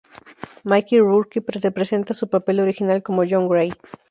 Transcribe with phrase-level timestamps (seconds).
[0.63, 3.71] Mickey Rourke representa su papel original como John Gray.